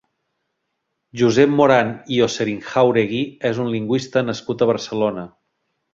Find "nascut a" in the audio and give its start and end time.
4.31-4.73